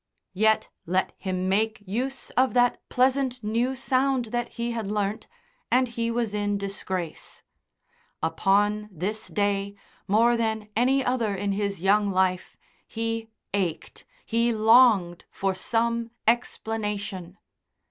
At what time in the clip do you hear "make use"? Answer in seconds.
1.47-2.31